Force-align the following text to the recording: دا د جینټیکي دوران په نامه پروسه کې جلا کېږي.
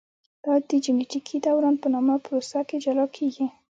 دا 0.43 0.53
د 0.69 0.71
جینټیکي 0.83 1.37
دوران 1.45 1.75
په 1.81 1.87
نامه 1.93 2.15
پروسه 2.25 2.59
کې 2.67 2.77
جلا 2.85 3.05
کېږي. 3.15 3.45